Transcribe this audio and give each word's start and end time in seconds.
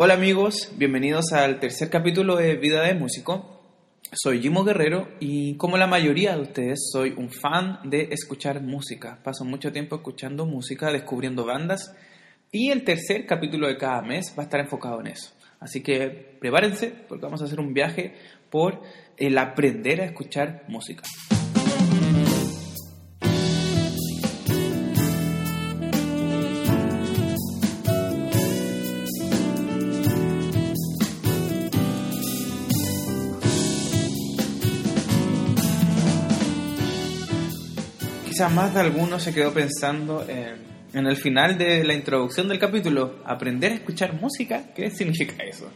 Hola 0.00 0.14
amigos, 0.14 0.70
bienvenidos 0.76 1.32
al 1.32 1.58
tercer 1.58 1.90
capítulo 1.90 2.36
de 2.36 2.54
Vida 2.54 2.82
de 2.84 2.94
Músico. 2.94 3.64
Soy 4.12 4.40
Jimo 4.40 4.62
Guerrero 4.62 5.08
y 5.18 5.56
como 5.56 5.76
la 5.76 5.88
mayoría 5.88 6.36
de 6.36 6.42
ustedes 6.42 6.90
soy 6.92 7.14
un 7.16 7.30
fan 7.30 7.80
de 7.82 8.10
escuchar 8.12 8.62
música. 8.62 9.18
Paso 9.24 9.44
mucho 9.44 9.72
tiempo 9.72 9.96
escuchando 9.96 10.46
música, 10.46 10.92
descubriendo 10.92 11.44
bandas 11.44 11.96
y 12.52 12.70
el 12.70 12.84
tercer 12.84 13.26
capítulo 13.26 13.66
de 13.66 13.76
cada 13.76 14.00
mes 14.02 14.32
va 14.38 14.44
a 14.44 14.46
estar 14.46 14.60
enfocado 14.60 15.00
en 15.00 15.08
eso. 15.08 15.32
Así 15.58 15.82
que 15.82 16.36
prepárense 16.38 16.94
porque 17.08 17.24
vamos 17.24 17.42
a 17.42 17.46
hacer 17.46 17.58
un 17.58 17.74
viaje 17.74 18.14
por 18.50 18.80
el 19.16 19.36
aprender 19.36 20.00
a 20.00 20.04
escuchar 20.04 20.62
música. 20.68 21.02
Quizás 38.38 38.52
más 38.52 38.72
de 38.72 38.78
alguno 38.78 39.18
se 39.18 39.34
quedó 39.34 39.52
pensando 39.52 40.24
en, 40.28 41.06
el 41.08 41.16
final 41.16 41.58
de 41.58 41.82
la 41.82 41.92
introducción 41.92 42.46
del 42.46 42.60
capítulo, 42.60 43.16
aprender 43.24 43.72
a 43.72 43.74
escuchar 43.74 44.12
música, 44.12 44.62
¿qué 44.76 44.92
significa 44.92 45.42
eso? 45.42 45.68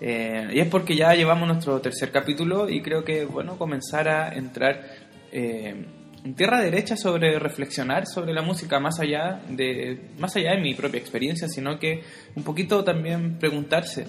Eh, 0.00 0.48
y 0.54 0.58
es 0.58 0.66
porque 0.66 0.96
ya 0.96 1.14
llevamos 1.14 1.46
nuestro 1.46 1.80
tercer 1.80 2.10
capítulo 2.10 2.68
y 2.68 2.82
creo 2.82 3.04
que 3.04 3.24
bueno 3.24 3.56
comenzar 3.56 4.08
a 4.08 4.34
entrar 4.34 4.82
eh, 5.30 5.86
en 6.24 6.34
tierra 6.34 6.60
derecha 6.60 6.96
sobre 6.96 7.38
reflexionar 7.38 8.08
sobre 8.08 8.34
la 8.34 8.42
música 8.42 8.80
más 8.80 8.98
allá 8.98 9.40
de 9.48 10.00
más 10.18 10.34
allá 10.34 10.50
de 10.56 10.62
mi 10.62 10.74
propia 10.74 10.98
experiencia, 10.98 11.46
sino 11.46 11.78
que 11.78 12.02
un 12.34 12.42
poquito 12.42 12.82
también 12.82 13.38
preguntarse 13.38 14.04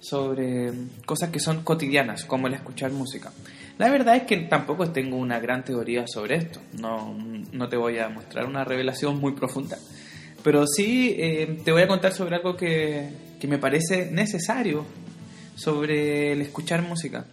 sobre 0.00 0.72
cosas 1.04 1.28
que 1.28 1.40
son 1.40 1.62
cotidianas, 1.64 2.24
como 2.24 2.46
el 2.46 2.54
escuchar 2.54 2.92
música. 2.92 3.30
La 3.78 3.90
verdad 3.90 4.16
es 4.16 4.22
que 4.22 4.36
tampoco 4.38 4.90
tengo 4.90 5.16
una 5.16 5.38
gran 5.38 5.62
teoría 5.62 6.06
sobre 6.06 6.36
esto, 6.36 6.60
no, 6.80 7.14
no 7.52 7.68
te 7.68 7.76
voy 7.76 7.98
a 7.98 8.08
mostrar 8.08 8.46
una 8.46 8.64
revelación 8.64 9.20
muy 9.20 9.32
profunda, 9.32 9.76
pero 10.42 10.66
sí 10.66 11.14
eh, 11.18 11.60
te 11.62 11.72
voy 11.72 11.82
a 11.82 11.88
contar 11.88 12.12
sobre 12.12 12.36
algo 12.36 12.56
que, 12.56 13.10
que 13.38 13.46
me 13.46 13.58
parece 13.58 14.10
necesario 14.10 14.86
sobre 15.56 16.32
el 16.32 16.40
escuchar 16.40 16.82
música. 16.82 17.26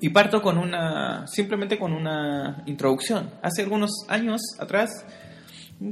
Y 0.00 0.10
parto 0.10 0.40
con 0.40 0.58
una, 0.58 1.26
simplemente 1.26 1.76
con 1.76 1.92
una 1.92 2.62
introducción. 2.66 3.30
Hace 3.42 3.62
algunos 3.62 3.90
años 4.08 4.40
atrás, 4.60 5.04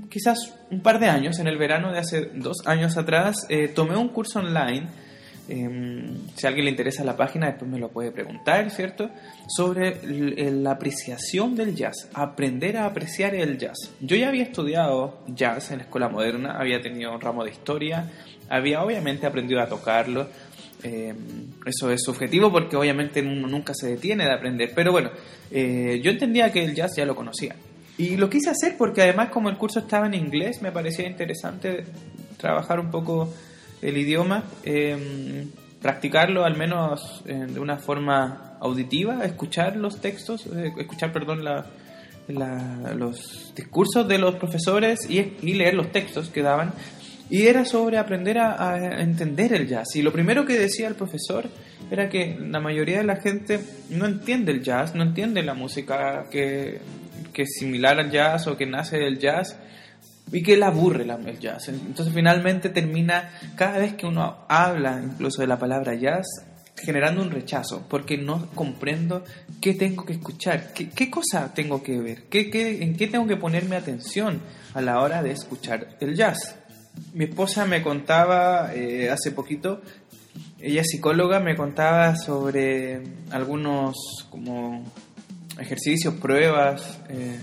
quizás 0.09 0.55
un 0.71 0.81
par 0.81 1.01
de 1.01 1.09
años, 1.09 1.41
en 1.41 1.49
el 1.49 1.59
verano 1.59 1.93
de 1.93 1.99
hace 1.99 2.31
dos 2.35 2.59
años 2.67 2.97
atrás, 2.97 3.47
eh, 3.49 3.69
tomé 3.69 3.97
un 3.97 4.09
curso 4.09 4.39
online 4.39 4.89
Em, 5.49 6.17
si 6.35 6.47
a 6.47 6.49
alguien 6.49 6.65
le 6.65 6.71
interesa 6.73 7.05
la 7.05 7.17
página, 7.17 7.47
después 7.47 7.71
me 7.71 7.79
lo 7.79 7.89
puede 7.89 8.11
preguntar, 8.11 8.71
¿cierto? 8.71 9.11
Sobre 9.49 10.01
la 10.51 10.73
apreciación 10.73 11.55
del 11.55 11.75
jazz, 11.75 12.09
aprender 12.15 12.77
a 12.77 12.87
apreciar 12.87 13.35
el 13.35 13.57
jazz. 13.57 13.93
Yo 14.01 14.17
ya 14.17 14.29
había 14.29 14.43
estudiado 14.43 15.23
jazz 15.29 15.71
en 15.71 15.79
la 15.79 15.85
escuela 15.85 16.09
moderna, 16.09 16.59
había 16.59 16.81
tenido 16.81 17.13
un 17.13 17.21
ramo 17.21 17.45
de 17.45 17.51
historia, 17.53 18.11
había 18.49 18.83
obviamente 18.83 19.27
aprendido 19.27 19.61
a 19.61 19.69
tocarlo. 19.69 20.29
Em, 20.83 21.17
eso 21.65 21.91
es 21.91 22.03
subjetivo 22.03 22.51
porque 22.51 22.77
obviamente 22.77 23.21
uno 23.21 23.47
nunca 23.47 23.73
se 23.73 23.89
detiene 23.89 24.25
de 24.25 24.33
aprender. 24.33 24.73
Pero 24.75 24.91
bueno, 24.91 25.11
eh, 25.51 26.01
yo 26.03 26.11
entendía 26.11 26.51
que 26.51 26.65
el 26.65 26.75
jazz 26.75 26.97
ya 26.97 27.07
lo 27.07 27.15
conocía. 27.15 27.55
Y 27.99 28.17
lo 28.17 28.29
quise 28.29 28.51
hacer 28.51 28.77
porque 28.77 29.03
además 29.03 29.31
como 29.31 29.49
el 29.49 29.57
curso 29.57 29.79
estaba 29.79 30.07
en 30.07 30.15
inglés, 30.15 30.61
me 30.61 30.73
parecía 30.73 31.07
interesante 31.07 31.85
trabajar 32.37 32.79
un 32.79 32.91
poco 32.91 33.33
el 33.87 33.97
idioma, 33.99 34.43
em, 34.65 35.49
practicarlo 35.81 36.45
al 36.45 36.57
menos 36.57 37.23
eh, 37.27 37.47
de 37.49 37.61
una 37.61 37.77
forma 37.77 38.59
auditiva, 38.61 39.25
escuchar 39.25 39.77
los 39.77 40.01
textos, 40.01 40.47
eh, 40.47 40.73
escuchar, 40.77 41.13
perdón, 41.13 41.45
los 42.27 43.53
discursos 43.55 44.09
de 44.09 44.19
los 44.19 44.35
profesores 44.35 45.09
y, 45.09 45.23
leer 45.55 45.75
los 45.75 45.93
textos 45.93 46.31
que 46.31 46.43
daban. 46.43 46.73
Y 47.31 47.47
era 47.47 47.65
sobre 47.65 47.99
aprender 47.99 48.39
a, 48.39 49.01
entender 49.01 49.53
el 49.53 49.69
jazz. 49.69 49.95
Y 49.95 50.03
lo 50.03 50.13
primero 50.13 50.45
que 50.45 50.59
decía 50.59 50.89
el 50.89 50.97
profesor 50.97 51.49
era 51.89 52.09
que 52.09 52.37
la 52.41 52.59
mayoría 52.59 52.99
de 52.99 53.05
la 53.05 53.17
gente 53.17 53.61
no 53.91 54.07
entiende 54.07 54.51
el 54.51 54.63
jazz, 54.63 54.97
no 54.97 55.05
entiende 55.05 55.45
la 55.45 55.55
música 55.55 56.25
que, 56.31 56.81
que 57.33 57.43
es 57.43 57.51
similar 57.59 58.01
al 58.01 58.11
jazz 58.11 58.49
o 58.49 58.57
que 58.57 58.67
nace 58.67 58.99
del 58.99 59.19
jazz 59.19 59.57
y 60.33 60.43
que 60.43 60.57
le 60.57 60.65
aburre 60.65 61.05
el 61.05 61.39
jazz. 61.39 61.69
Entonces 61.69 62.13
finalmente 62.15 62.69
termina, 62.69 63.31
cada 63.55 63.79
vez 63.79 63.95
que 63.95 64.07
uno 64.07 64.45
habla 64.49 65.01
incluso 65.03 65.41
de 65.41 65.49
la 65.49 65.59
palabra 65.59 65.95
jazz, 65.95 66.27
generando 66.77 67.23
un 67.23 67.31
rechazo, 67.31 67.87
porque 67.89 68.19
no 68.19 68.51
comprendo 68.55 69.25
qué 69.61 69.75
tengo 69.75 70.05
que 70.05 70.15
escuchar, 70.15 70.73
qué, 70.75 70.91
qué 70.91 71.11
cosa 71.11 71.53
tengo 71.55 71.83
que 71.83 71.99
ver, 72.01 72.25
¿Qué, 72.25 72.51
qué, 72.51 72.83
en 72.83 72.97
qué 72.97 73.07
tengo 73.07 73.27
que 73.27 73.37
ponerme 73.37 73.77
atención 73.77 74.41
a 74.75 74.81
la 74.81 75.01
hora 75.01 75.23
de 75.23 75.31
escuchar 75.31 75.97
el 76.01 76.15
jazz. 76.15 76.57
Mi 77.15 77.25
esposa 77.25 77.65
me 77.67 77.83
contaba 77.83 78.75
eh, 78.75 79.11
hace 79.11 79.31
poquito, 79.31 79.81
ella 80.59 80.83
es 80.83 80.89
psicóloga, 80.89 81.41
me 81.41 81.57
contaba 81.57 82.17
sobre 82.17 83.03
algunos 83.31 83.97
como 84.31 84.85
ejercicios, 85.59 86.15
pruebas, 86.15 87.01
eh, 87.09 87.39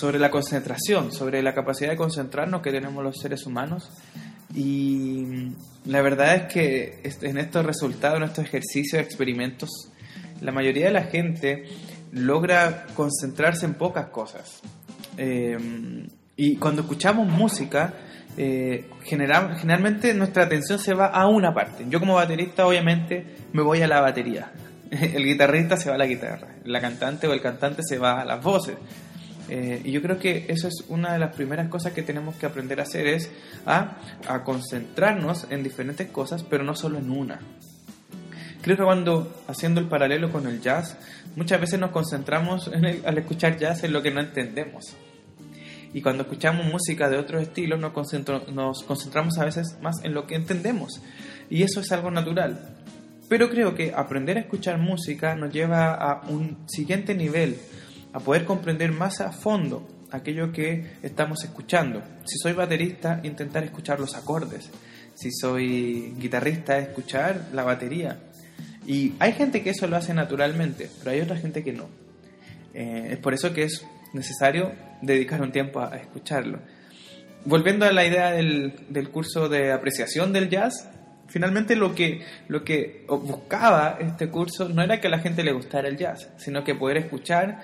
sobre 0.00 0.18
la 0.18 0.30
concentración, 0.30 1.12
sobre 1.12 1.42
la 1.42 1.52
capacidad 1.52 1.90
de 1.90 1.96
concentrarnos 1.96 2.62
que 2.62 2.72
tenemos 2.72 3.04
los 3.04 3.18
seres 3.18 3.44
humanos. 3.44 3.90
Y 4.54 5.52
la 5.84 6.00
verdad 6.00 6.34
es 6.36 6.52
que 6.52 7.02
en 7.20 7.36
estos 7.36 7.66
resultados, 7.66 8.16
en 8.16 8.22
estos 8.24 8.46
ejercicios, 8.46 9.02
experimentos, 9.02 9.68
la 10.40 10.52
mayoría 10.52 10.86
de 10.86 10.92
la 10.92 11.02
gente 11.02 11.64
logra 12.12 12.86
concentrarse 12.94 13.66
en 13.66 13.74
pocas 13.74 14.06
cosas. 14.06 14.62
Em, 15.18 16.08
y 16.34 16.56
cuando 16.56 16.80
escuchamos 16.80 17.28
música, 17.28 17.92
eh, 18.38 18.88
generalmente 19.04 20.14
nuestra 20.14 20.44
atención 20.44 20.78
se 20.78 20.94
va 20.94 21.08
a 21.08 21.28
una 21.28 21.52
parte. 21.52 21.84
Yo 21.90 22.00
como 22.00 22.14
baterista 22.14 22.66
obviamente 22.66 23.36
me 23.52 23.62
voy 23.62 23.82
a 23.82 23.86
la 23.86 24.00
batería. 24.00 24.50
El 24.90 25.24
guitarrista 25.24 25.76
se 25.76 25.90
va 25.90 25.96
a 25.96 25.98
la 25.98 26.06
guitarra. 26.06 26.56
La 26.64 26.80
cantante 26.80 27.28
o 27.28 27.32
el 27.32 27.40
cantante 27.40 27.82
se 27.82 27.98
va 27.98 28.22
a 28.22 28.24
las 28.24 28.42
voces. 28.42 28.76
Eh, 29.50 29.82
y 29.84 29.90
yo 29.90 30.00
creo 30.00 30.16
que 30.16 30.46
eso 30.48 30.68
es 30.68 30.84
una 30.88 31.12
de 31.12 31.18
las 31.18 31.34
primeras 31.34 31.68
cosas 31.68 31.92
que 31.92 32.02
tenemos 32.02 32.36
que 32.36 32.46
aprender 32.46 32.78
a 32.78 32.84
hacer, 32.84 33.08
es 33.08 33.30
a, 33.66 33.98
concentrarnos 34.44 35.48
en 35.50 35.64
diferentes 35.64 36.08
cosas, 36.08 36.44
pero 36.44 36.62
no 36.62 36.76
solo 36.76 36.98
en 36.98 37.10
una. 37.10 37.40
Creo 38.62 38.76
que 38.76 38.84
cuando, 38.84 39.42
haciendo 39.48 39.80
el 39.80 39.88
paralelo 39.88 40.30
con 40.30 40.46
el 40.46 40.60
jazz, 40.60 40.96
muchas 41.34 41.60
veces 41.60 41.80
nos 41.80 41.90
concentramos 41.90 42.70
al 43.04 43.18
escuchar 43.18 43.58
jazz 43.58 43.82
en 43.82 43.92
lo 43.92 44.02
que 44.02 44.12
no 44.12 44.20
entendemos. 44.20 44.96
Y 45.92 46.00
cuando 46.00 46.22
escuchamos 46.22 46.66
música 46.66 47.10
de 47.10 47.18
otros 47.18 47.42
estilos, 47.42 47.80
nos, 47.80 47.92
nos 48.52 48.84
concentramos 48.84 49.36
a 49.38 49.46
veces 49.46 49.78
más 49.82 49.96
en 50.04 50.14
lo 50.14 50.28
que 50.28 50.36
entendemos. 50.36 51.02
Y 51.48 51.64
eso 51.64 51.80
es 51.80 51.90
algo 51.90 52.12
natural. 52.12 52.76
Pero 53.28 53.50
creo 53.50 53.74
que 53.74 53.92
aprender 53.96 54.36
a 54.36 54.40
escuchar 54.42 54.78
música 54.78 55.34
nos 55.34 55.52
lleva 55.52 55.94
a 55.94 56.20
un 56.28 56.58
siguiente 56.68 57.16
nivel 57.16 57.56
a 58.12 58.20
poder 58.20 58.44
comprender 58.44 58.92
más 58.92 59.20
a 59.20 59.32
fondo 59.32 59.86
aquello 60.10 60.52
que 60.52 60.96
estamos 61.02 61.44
escuchando. 61.44 62.02
Si 62.24 62.38
soy 62.38 62.52
baterista, 62.52 63.20
intentar 63.22 63.64
escuchar 63.64 64.00
los 64.00 64.14
acordes. 64.14 64.70
Si 65.14 65.30
soy 65.30 66.14
guitarrista, 66.18 66.78
escuchar 66.78 67.48
la 67.52 67.62
batería. 67.62 68.18
Y 68.86 69.14
hay 69.18 69.32
gente 69.32 69.62
que 69.62 69.70
eso 69.70 69.86
lo 69.86 69.96
hace 69.96 70.14
naturalmente, 70.14 70.90
pero 70.98 71.10
hay 71.10 71.20
otra 71.20 71.36
gente 71.36 71.62
que 71.62 71.72
no. 71.72 71.88
Eh, 72.74 73.10
es 73.12 73.18
por 73.18 73.34
eso 73.34 73.52
que 73.52 73.64
es 73.64 73.84
necesario 74.12 74.72
dedicar 75.02 75.42
un 75.42 75.52
tiempo 75.52 75.80
a, 75.80 75.96
escucharlo. 75.96 76.58
Volviendo 77.44 77.86
a 77.86 77.92
la 77.92 78.04
idea 78.04 78.32
del, 78.32 78.74
del, 78.88 79.10
curso 79.10 79.48
de 79.48 79.72
apreciación 79.72 80.32
del 80.32 80.48
jazz, 80.48 80.88
finalmente 81.28 81.74
lo 81.76 81.94
que, 81.94 82.22
lo 82.48 82.64
que 82.64 83.06
buscaba 83.08 83.98
este 84.00 84.28
curso 84.28 84.68
no 84.68 84.82
era 84.82 85.00
que 85.00 85.06
a 85.06 85.10
la 85.10 85.20
gente 85.20 85.42
le 85.42 85.52
gustara 85.52 85.88
el 85.88 85.96
jazz, 85.96 86.28
sino 86.36 86.64
que 86.64 86.74
poder 86.74 86.98
escuchar 86.98 87.60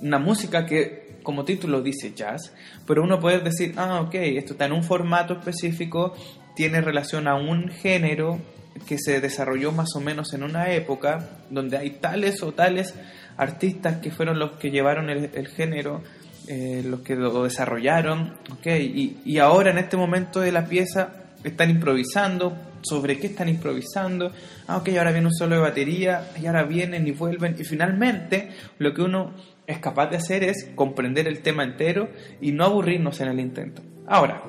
una 0.00 0.18
música 0.18 0.66
que 0.66 1.06
como 1.22 1.44
título 1.44 1.82
dice 1.82 2.12
jazz, 2.14 2.52
pero 2.86 3.02
uno 3.02 3.18
puede 3.18 3.40
decir, 3.40 3.74
ah, 3.76 4.00
ok, 4.02 4.14
esto 4.14 4.52
está 4.52 4.66
en 4.66 4.72
un 4.72 4.84
formato 4.84 5.34
específico, 5.34 6.14
tiene 6.54 6.80
relación 6.80 7.26
a 7.26 7.34
un 7.34 7.68
género 7.68 8.38
que 8.86 8.96
se 8.96 9.20
desarrolló 9.20 9.72
más 9.72 9.88
o 9.96 10.00
menos 10.00 10.32
en 10.34 10.44
una 10.44 10.70
época 10.70 11.28
donde 11.50 11.78
hay 11.78 11.90
tales 11.90 12.44
o 12.44 12.52
tales 12.52 12.94
artistas 13.36 13.96
que 13.96 14.12
fueron 14.12 14.38
los 14.38 14.52
que 14.52 14.70
llevaron 14.70 15.10
el, 15.10 15.48
género, 15.48 16.02
eh, 16.46 16.84
los 16.86 17.00
que 17.00 17.16
lo 17.16 17.42
desarrollaron, 17.42 18.36
ok, 18.52 18.66
y, 18.78 19.18
y 19.24 19.38
ahora 19.38 19.72
en 19.72 19.78
este 19.78 19.96
momento 19.96 20.38
de 20.40 20.52
la 20.52 20.66
pieza 20.66 21.24
están 21.42 21.70
improvisando, 21.70 22.56
sobre 22.82 23.18
qué 23.18 23.26
están 23.26 23.48
improvisando, 23.48 24.32
ah, 24.68 24.76
ok, 24.76 24.90
ahora 24.90 25.10
viene 25.10 25.26
un 25.26 25.34
solo 25.34 25.56
de 25.56 25.60
batería, 25.62 26.30
y 26.40 26.46
ahora 26.46 26.62
vienen 26.62 27.06
y 27.08 27.10
vuelven, 27.10 27.56
y 27.58 27.64
finalmente 27.64 28.50
lo 28.78 28.94
que 28.94 29.02
uno 29.02 29.34
es 29.66 29.78
capaz 29.78 30.08
de 30.08 30.16
hacer 30.16 30.44
es 30.44 30.70
comprender 30.74 31.26
el 31.26 31.40
tema 31.40 31.64
entero 31.64 32.08
y 32.40 32.52
no 32.52 32.64
aburrirnos 32.64 33.20
en 33.20 33.28
el 33.28 33.40
intento. 33.40 33.82
Ahora, 34.06 34.42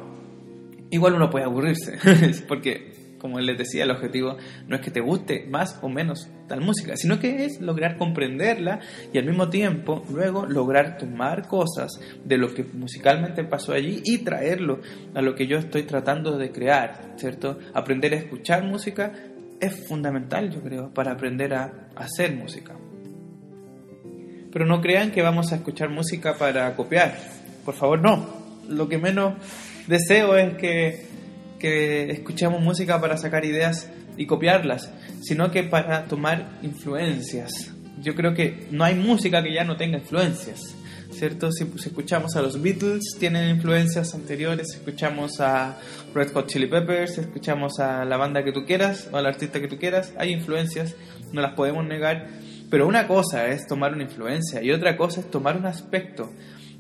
igual 0.90 1.16
uno 1.16 1.30
puede 1.30 1.46
aburrirse, 1.46 1.98
porque 2.48 2.98
como 3.18 3.40
les 3.40 3.58
decía, 3.58 3.84
el 3.84 3.92
objetivo 3.92 4.38
no 4.68 4.76
es 4.76 4.82
que 4.82 4.92
te 4.92 5.02
guste 5.02 5.46
más 5.50 5.80
o 5.82 5.90
menos 5.90 6.30
tal 6.48 6.62
música, 6.62 6.96
sino 6.96 7.20
que 7.20 7.46
es 7.46 7.60
lograr 7.60 7.98
comprenderla 7.98 8.80
y 9.12 9.18
al 9.18 9.26
mismo 9.26 9.50
tiempo 9.50 10.06
luego 10.10 10.46
lograr 10.46 10.98
tomar 10.98 11.48
cosas 11.48 12.00
de 12.24 12.38
lo 12.38 12.54
que 12.54 12.64
musicalmente 12.64 13.44
pasó 13.44 13.74
allí 13.74 14.02
y 14.06 14.20
traerlo 14.20 14.82
a 15.14 15.22
lo 15.22 15.36
que 15.36 15.48
yo 15.48 15.58
estoy 15.58 15.84
tratando 15.84 16.38
de 16.38 16.52
crear, 16.52 17.16
¿cierto? 17.18 17.60
Aprender 17.74 18.14
a 18.14 18.18
escuchar 18.18 18.64
música 18.64 19.12
es 19.60 19.88
fundamental, 19.88 20.52
yo 20.52 20.62
creo, 20.62 20.94
para 20.94 21.12
aprender 21.12 21.54
a 21.54 21.90
hacer 21.96 22.36
música. 22.36 22.76
Pero 24.58 24.66
no 24.66 24.82
crean 24.82 25.12
que 25.12 25.22
vamos 25.22 25.52
a 25.52 25.58
escuchar 25.58 25.92
música 25.92 26.36
para 26.36 26.76
copiar, 26.76 27.16
por 27.64 27.76
favor, 27.76 28.02
no. 28.02 28.28
Lo 28.68 28.90
que 28.90 28.98
menos 28.98 29.36
deseo 29.86 30.36
es 30.36 30.58
que 30.58 31.06
que 31.60 32.10
escuchemos 32.10 32.60
música 32.60 33.00
para 33.00 33.18
sacar 33.18 33.46
ideas 33.46 33.88
y 34.18 34.26
copiarlas, 34.26 34.92
sino 35.22 35.52
que 35.52 35.62
para 35.62 36.06
tomar 36.06 36.58
influencias. 36.64 37.72
Yo 38.02 38.16
creo 38.16 38.34
que 38.34 38.66
no 38.72 38.84
hay 38.84 38.96
música 38.96 39.44
que 39.44 39.54
ya 39.54 39.64
no 39.64 39.78
tenga 39.78 40.00
influencias, 40.00 40.76
¿cierto? 41.12 41.52
Si, 41.52 41.64
escuchamos 41.64 42.36
a 42.36 42.42
los 42.42 42.60
Beatles, 42.60 43.16
tienen 43.20 43.52
influencias 43.52 44.16
anteriores, 44.16 44.74
escuchamos 44.74 45.40
a 45.40 45.78
Red 46.16 46.32
Hot 46.34 46.48
Chili 46.48 46.66
Peppers, 46.66 47.20
escuchamos 47.20 47.80
a 47.80 48.06
la 48.06 48.18
banda 48.18 48.44
que 48.44 48.52
tú 48.52 48.66
quieras 48.66 49.08
o 49.12 49.18
al 49.18 49.28
artista 49.28 49.62
que 49.62 49.68
tú 49.68 49.78
quieras, 49.78 50.14
hay 50.18 50.32
influencias, 50.32 50.96
no 51.32 51.42
las 51.42 51.54
podemos 51.54 51.86
negar, 51.86 52.28
pero 52.70 52.88
una 52.88 53.08
cosa 53.08 53.48
es 53.48 53.66
tomar 53.66 53.94
una 53.94 54.04
influencia 54.04 54.62
y 54.62 54.72
otra 54.72 54.98
cosa 54.98 55.22
es 55.22 55.32
tomar 55.32 55.58
un 55.58 55.66
aspecto 55.66 56.32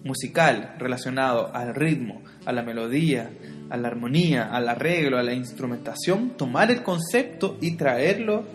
musical 0.03 0.75
relacionado 0.79 1.53
al 1.53 1.75
ritmo, 1.75 2.21
a 2.45 2.51
la 2.51 2.63
melodía, 2.63 3.31
a 3.69 3.77
la 3.77 3.87
armonía, 3.87 4.49
al 4.51 4.67
arreglo, 4.69 5.17
a 5.17 5.23
la 5.23 5.33
instrumentación, 5.33 6.31
tomar 6.37 6.71
el 6.71 6.83
concepto 6.83 7.57
y 7.61 7.75
traerlo 7.75 8.45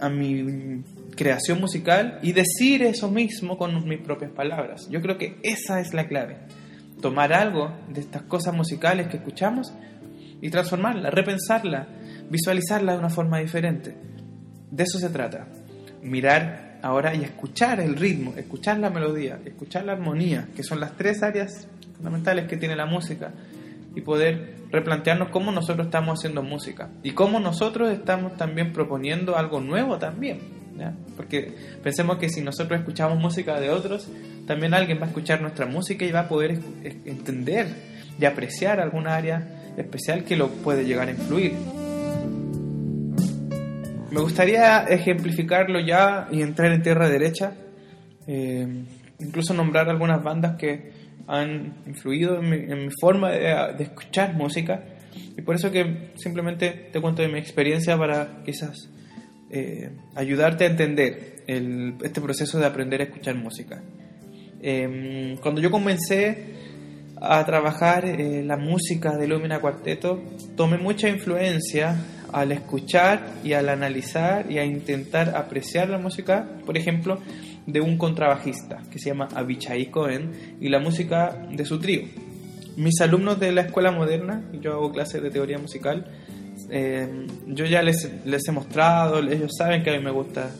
a 0.00 0.08
mi 0.08 0.82
creación 1.16 1.60
musical 1.60 2.20
y 2.22 2.32
decir 2.32 2.82
eso 2.82 3.10
mismo 3.10 3.58
con 3.58 3.88
mis 3.88 4.00
propias 4.00 4.30
palabras. 4.30 4.88
Yo 4.88 5.00
creo 5.00 5.18
que 5.18 5.40
esa 5.42 5.80
es 5.80 5.92
la 5.92 6.06
clave. 6.06 6.38
Tomar 7.00 7.32
algo 7.32 7.72
de 7.88 8.00
estas 8.00 8.22
cosas 8.22 8.54
musicales 8.54 9.08
que 9.08 9.16
escuchamos 9.18 9.72
y 10.40 10.50
transformarla, 10.50 11.10
repensarla, 11.10 11.88
visualizarla 12.30 12.92
de 12.92 12.98
una 12.98 13.10
forma 13.10 13.38
diferente. 13.38 13.96
De 14.70 14.84
eso 14.84 14.98
se 14.98 15.08
trata. 15.08 15.48
Mirar 16.02 16.78
ahora 16.82 17.14
y 17.14 17.24
escuchar 17.24 17.80
el 17.80 17.96
ritmo, 17.96 18.34
escuchar 18.36 18.78
la 18.78 18.90
melodía, 18.90 19.38
escuchar 19.44 19.84
la 19.84 19.92
armonía, 19.92 20.48
que 20.54 20.62
son 20.62 20.80
las 20.80 20.96
tres 20.96 21.22
áreas 21.22 21.66
fundamentales 21.96 22.46
que 22.46 22.56
tiene 22.56 22.76
la 22.76 22.86
música 22.86 23.32
y 23.94 24.00
poder 24.00 24.54
replantearnos 24.70 25.30
cómo 25.30 25.50
nosotros 25.50 25.86
estamos 25.86 26.18
haciendo 26.18 26.42
música 26.42 26.90
y 27.02 27.12
cómo 27.12 27.40
nosotros 27.40 27.90
estamos 27.90 28.36
también 28.36 28.72
proponiendo 28.72 29.36
algo 29.36 29.60
nuevo 29.60 29.98
también. 29.98 30.58
Porque 31.16 31.52
pensemos 31.82 32.18
que 32.18 32.28
si 32.28 32.40
nosotros 32.40 32.78
escuchamos 32.78 33.18
música 33.18 33.58
de 33.58 33.70
otros, 33.70 34.08
también 34.46 34.74
alguien 34.74 35.00
va 35.00 35.06
a 35.06 35.08
escuchar 35.08 35.40
nuestra 35.40 35.66
música 35.66 36.04
y 36.04 36.12
va 36.12 36.20
a 36.20 36.28
poder 36.28 36.60
entender 37.04 37.66
y 38.20 38.24
apreciar 38.24 38.78
alguna 38.80 39.16
área 39.16 39.74
especial 39.76 40.22
que 40.22 40.36
lo 40.36 40.48
puede 40.48 40.84
llegar 40.84 41.08
a 41.08 41.10
influir. 41.10 41.54
Me 44.10 44.20
gustaría 44.20 44.84
ejemplificarlo 44.84 45.80
ya 45.80 46.28
y 46.30 46.40
entrar 46.40 46.72
en 46.72 46.82
tierra 46.82 47.10
derecha, 47.10 47.52
eh, 48.26 48.66
incluso 49.18 49.52
nombrar 49.52 49.90
algunas 49.90 50.22
bandas 50.22 50.56
que 50.56 50.92
han 51.26 51.74
influido 51.86 52.40
en 52.40 52.84
mi, 52.84 52.90
forma 52.98 53.30
de, 53.32 53.82
escuchar 53.82 54.32
música 54.32 54.82
y 55.36 55.42
por 55.42 55.56
eso 55.56 55.70
que 55.70 56.12
simplemente 56.16 56.88
te 56.90 57.00
cuento 57.02 57.20
de 57.20 57.28
mi 57.28 57.38
experiencia 57.38 57.98
para 57.98 58.42
quizás 58.44 58.88
eh, 59.50 59.90
ayudarte 60.14 60.64
a 60.64 60.68
entender 60.68 61.44
este 61.46 62.20
proceso 62.22 62.58
de 62.58 62.64
aprender 62.64 63.02
a 63.02 63.04
escuchar 63.04 63.34
música. 63.34 63.82
Em, 64.62 65.36
cuando 65.36 65.60
yo 65.60 65.70
comencé 65.70 66.54
a 67.20 67.44
trabajar 67.44 68.06
eh, 68.06 68.42
la 68.42 68.56
música 68.56 69.18
de 69.18 69.28
Lumina 69.28 69.60
Cuarteto, 69.60 70.22
tomé 70.56 70.78
mucha 70.78 71.08
influencia 71.10 71.96
al 72.32 72.52
escuchar 72.52 73.34
y 73.44 73.52
al 73.52 73.68
analizar 73.68 74.50
y 74.50 74.58
a 74.58 74.64
intentar 74.64 75.36
apreciar 75.36 75.88
la 75.88 75.98
música, 75.98 76.48
por 76.64 76.76
ejemplo, 76.76 77.18
de 77.66 77.80
un 77.80 77.98
contrabajista 77.98 78.82
que 78.90 78.98
se 78.98 79.10
llama 79.10 79.28
Abichai 79.34 79.90
Cohen 79.90 80.56
y 80.60 80.68
la 80.68 80.78
música 80.78 81.46
de 81.50 81.64
su 81.64 81.78
trío. 81.78 82.02
Mis 82.76 83.00
alumnos 83.00 83.38
de 83.38 83.52
la 83.52 83.62
escuela 83.62 83.90
moderna, 83.90 84.42
yo 84.60 84.72
hago 84.72 84.92
clases 84.92 85.22
de 85.22 85.30
teoría 85.30 85.58
musical, 85.58 86.06
eh, 86.70 87.26
yo 87.46 87.66
ya 87.66 87.82
les, 87.82 88.10
les, 88.24 88.48
he 88.48 88.52
mostrado, 88.52 89.18
ellos 89.18 89.52
saben 89.56 89.82
que 89.82 89.90
a 89.90 89.98
mí 89.98 90.04
me 90.04 90.10
gusta 90.10 90.50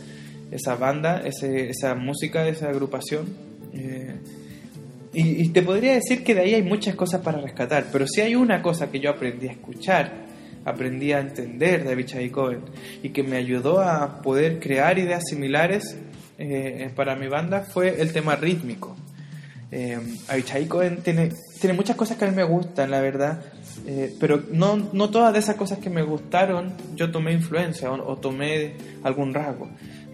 esa 0.50 0.74
banda, 0.76 1.22
esa 1.24 1.94
música, 1.94 2.46
esa 2.46 2.68
agrupación. 2.68 3.26
Eh, 3.72 4.16
y, 5.12 5.44
y, 5.44 5.48
te 5.48 5.62
podría 5.62 5.94
decir 5.94 6.22
que 6.22 6.34
de 6.34 6.42
ahí 6.42 6.54
hay 6.54 6.62
muchas 6.62 6.94
cosas 6.94 7.22
para 7.22 7.40
rescatar, 7.40 7.86
pero 7.90 8.06
si 8.06 8.20
hay 8.20 8.34
una 8.34 8.60
cosa 8.60 8.90
que 8.90 9.00
yo 9.00 9.10
aprendí 9.10 9.48
a 9.48 9.52
escuchar, 9.52 10.27
aprendí 10.68 11.12
a 11.12 11.20
entender 11.20 11.84
de 11.84 11.92
Abichai 11.92 12.30
Cohen 12.30 12.60
y 13.02 13.10
que 13.10 13.22
me 13.22 13.36
ayudó 13.36 13.80
a 13.80 14.22
poder 14.22 14.60
crear 14.60 14.98
ideas 14.98 15.24
similares 15.28 15.96
eh, 16.38 16.90
para 16.94 17.16
mi 17.16 17.28
banda 17.28 17.62
fue 17.62 18.00
el 18.00 18.12
tema 18.12 18.36
rítmico. 18.36 18.96
Eh, 19.70 19.98
Abichai 20.28 20.66
tiene, 21.02 21.30
tiene 21.60 21.76
muchas 21.76 21.96
cosas 21.96 22.16
que 22.16 22.24
a 22.24 22.28
mí 22.28 22.34
me 22.34 22.44
gustan, 22.44 22.90
la 22.90 23.00
verdad, 23.00 23.42
eh, 23.86 24.14
pero 24.18 24.42
no, 24.50 24.76
no, 24.92 25.10
todas 25.10 25.32
de 25.32 25.40
esas 25.40 25.56
cosas 25.56 25.78
que 25.78 25.90
me 25.90 26.02
gustaron 26.02 26.72
yo 26.94 27.10
tomé 27.10 27.32
influencia 27.32 27.90
o, 27.90 28.16
tomé 28.16 28.72
algún 29.02 29.34
rasgo. 29.34 29.68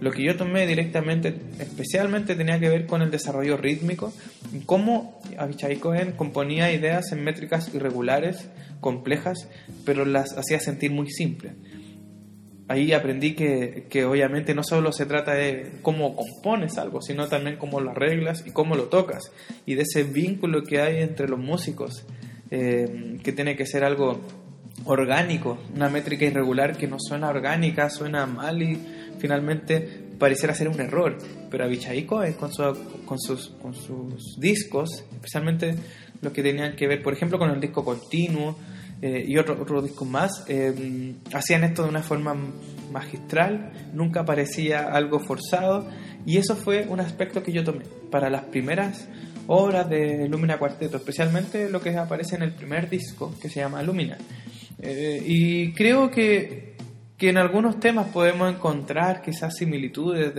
Lo 0.04 0.10
que 0.10 0.22
yo 0.22 0.36
tomé 0.36 0.66
directamente, 0.66 1.34
especialmente 1.58 2.34
tenía 2.34 2.60
que 2.60 2.68
ver 2.68 2.84
con 2.84 3.00
el 3.00 3.10
desarrollo 3.10 3.56
rítmico, 3.56 4.12
cómo 4.66 5.18
Abichai 5.38 5.76
Cohen 5.76 6.12
componía 6.12 6.70
ideas 6.70 7.10
en 7.12 7.24
métricas 7.24 7.74
irregulares, 7.74 8.50
complejas, 8.82 9.48
pero 9.86 10.04
las 10.04 10.36
hacía 10.36 10.60
sentir 10.60 10.90
muy 10.90 11.10
simples 11.10 11.54
ahí 12.68 12.92
aprendí 12.92 13.34
que, 13.34 13.86
que, 13.88 14.04
obviamente 14.04 14.54
no 14.54 14.62
solo 14.62 14.92
se 14.92 15.06
trata 15.06 15.34
de 15.34 15.72
cómo 15.82 16.16
compones 16.16 16.78
algo, 16.78 17.00
sino 17.02 17.28
también 17.28 17.56
cómo 17.56 17.80
lo 17.80 17.90
arreglas 17.90 18.44
y 18.46 18.50
cómo 18.50 18.74
lo 18.74 18.84
tocas, 18.84 19.32
y 19.66 19.74
de 19.74 19.82
ese 19.82 20.04
vínculo 20.04 20.62
que 20.64 20.80
hay 20.80 21.02
entre 21.02 21.28
los 21.28 21.38
músicos, 21.38 22.06
eh, 22.50 23.18
que 23.22 23.32
tiene 23.32 23.56
que 23.56 23.66
ser 23.66 23.84
algo 23.84 24.20
orgánico, 24.84 25.58
una 25.74 25.88
métrica 25.88 26.24
irregular 26.24 26.76
que 26.76 26.86
no 26.86 26.96
suena 26.98 27.28
orgánica, 27.28 27.90
suena 27.90 28.26
mal 28.26 28.62
y 28.62 28.78
finalmente 29.24 29.88
pareciera 30.18 30.54
ser 30.54 30.68
un 30.68 30.78
error. 30.78 31.16
Pero 31.50 31.64
Abichaiko 31.64 32.22
es 32.22 32.36
con, 32.36 32.50
con, 33.06 33.18
sus, 33.18 33.48
con 33.62 33.72
sus 33.74 34.38
discos, 34.38 35.02
especialmente 35.14 35.74
los 36.20 36.30
que 36.34 36.42
tenían 36.42 36.76
que 36.76 36.86
ver, 36.86 37.02
por 37.02 37.14
ejemplo, 37.14 37.38
con 37.38 37.48
el 37.48 37.58
disco 37.58 37.82
continuo, 37.82 38.58
eh, 39.00 39.24
y 39.26 39.38
otros 39.38 39.58
otro 39.58 39.80
discos 39.80 40.06
más, 40.06 40.44
eh, 40.46 41.14
hacían 41.32 41.64
esto 41.64 41.84
de 41.84 41.88
una 41.88 42.02
forma 42.02 42.36
magistral, 42.92 43.72
nunca 43.94 44.26
parecía 44.26 44.92
algo 44.92 45.20
forzado, 45.20 45.88
y 46.26 46.36
eso 46.36 46.54
fue 46.54 46.86
un 46.86 47.00
aspecto 47.00 47.42
que 47.42 47.52
yo 47.52 47.64
tomé 47.64 47.84
para 48.10 48.28
las 48.28 48.44
primeras 48.44 49.08
obras 49.46 49.88
de 49.88 50.28
Lumina 50.28 50.58
Cuarteto, 50.58 50.98
especialmente 50.98 51.70
lo 51.70 51.80
que 51.80 51.96
aparece 51.96 52.36
en 52.36 52.42
el 52.42 52.52
primer 52.52 52.90
disco, 52.90 53.34
que 53.40 53.48
se 53.48 53.60
llama 53.60 53.82
Lumina. 53.82 54.18
Eh, 54.78 55.22
y 55.24 55.72
creo 55.72 56.10
que 56.10 56.73
que 57.16 57.28
en 57.28 57.38
algunos 57.38 57.78
temas 57.78 58.08
podemos 58.08 58.52
encontrar 58.52 59.22
quizás 59.22 59.54
similitudes 59.54 60.34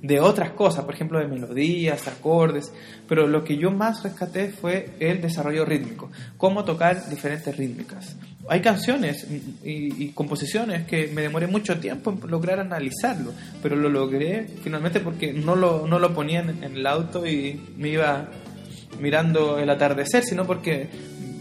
de, 0.00 0.20
otras 0.20 0.52
cosas, 0.52 0.84
por 0.84 0.94
ejemplo 0.94 1.18
de 1.18 1.26
melodías, 1.26 2.08
acordes, 2.08 2.72
pero 3.06 3.26
lo 3.26 3.44
que 3.44 3.58
yo 3.58 3.70
más 3.70 4.02
rescaté 4.02 4.48
fue 4.48 4.90
el 4.98 5.20
desarrollo 5.20 5.66
rítmico, 5.66 6.10
cómo 6.38 6.64
tocar 6.64 7.08
diferentes 7.10 7.54
rítmicas. 7.56 8.16
Hay 8.48 8.60
canciones 8.60 9.26
y, 9.62 10.08
composiciones 10.12 10.86
que 10.86 11.08
me 11.08 11.22
demoré 11.22 11.48
mucho 11.48 11.78
tiempo 11.78 12.10
en 12.10 12.30
lograr 12.30 12.60
analizarlo, 12.60 13.32
pero 13.62 13.76
lo 13.76 13.90
logré 13.90 14.46
finalmente 14.62 15.00
porque 15.00 15.32
no 15.34 15.54
lo, 15.54 15.86
no 15.86 15.98
lo 15.98 16.14
ponía 16.14 16.40
en 16.40 16.62
el 16.62 16.86
auto 16.86 17.26
y 17.26 17.60
me 17.76 17.90
iba 17.90 18.28
mirando 19.00 19.58
el 19.58 19.68
atardecer, 19.68 20.22
sino 20.22 20.46
porque 20.46 20.88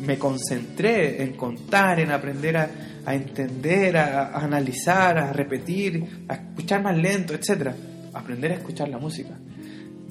me 0.05 0.17
concentré 0.17 1.23
en 1.23 1.33
contar, 1.33 1.99
en 1.99 2.11
aprender 2.11 2.57
a, 2.57 2.69
a 3.05 3.13
entender, 3.13 3.97
a, 3.97 4.37
analizar, 4.37 5.17
a 5.17 5.33
repetir, 5.33 6.25
a 6.27 6.33
escuchar 6.35 6.81
más 6.83 6.97
lento, 6.97 7.33
etc. 7.33 7.71
Aprender 8.13 8.51
a 8.51 8.55
escuchar 8.55 8.89
la 8.89 8.97
música. 8.97 9.37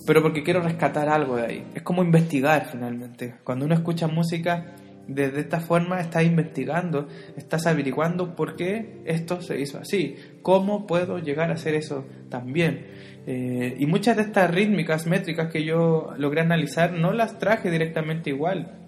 Pero 0.06 0.22
porque 0.22 0.42
quiero 0.42 0.60
rescatar 0.60 1.08
algo 1.08 1.36
de 1.36 1.46
ahí. 1.46 1.66
Es 1.74 1.82
como 1.82 2.02
investigar 2.02 2.68
finalmente. 2.70 3.36
Cuando 3.42 3.64
uno 3.64 3.74
escucha 3.74 4.06
música 4.06 4.74
de 5.06 5.38
esta 5.38 5.60
forma, 5.60 6.00
estás 6.00 6.24
investigando, 6.24 7.08
estás 7.36 7.66
averiguando 7.66 8.34
por 8.34 8.56
qué 8.56 9.02
esto 9.04 9.40
se 9.40 9.60
hizo 9.60 9.78
así. 9.78 10.16
¿Cómo 10.42 10.86
puedo 10.86 11.18
llegar 11.18 11.50
a 11.50 11.54
hacer 11.54 11.74
eso 11.74 12.06
también? 12.28 12.86
Eh, 13.26 13.76
y 13.78 13.86
muchas 13.86 14.16
de 14.16 14.22
estas 14.22 14.50
rítmicas, 14.50 15.06
métricas 15.06 15.50
que 15.50 15.64
yo 15.64 16.12
logré 16.18 16.42
analizar, 16.42 16.92
no 16.92 17.12
las 17.12 17.38
traje 17.38 17.70
directamente 17.70 18.30
igual 18.30 18.80